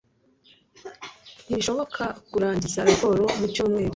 [1.45, 3.89] Ntibishoboka kurangiza raporo mucyumweru.